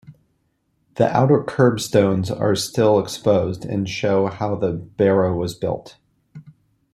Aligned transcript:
The 0.95 1.15
outer 1.15 1.43
kerb 1.43 1.79
stones 1.79 2.31
are 2.31 2.55
still 2.55 2.97
exposed, 2.97 3.65
and 3.65 3.87
show 3.87 4.25
how 4.29 4.55
the 4.55 4.73
barrow 4.73 5.35
was 5.37 5.53
built. 5.53 5.97